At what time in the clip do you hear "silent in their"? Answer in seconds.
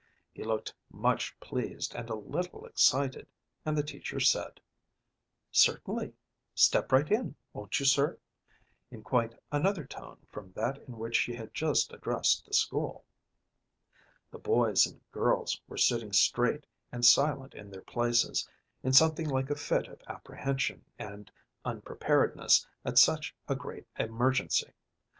17.05-17.83